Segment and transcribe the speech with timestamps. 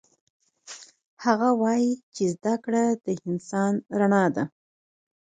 [1.25, 4.43] هغه وایي چې زده کړه د انسان رڼا ده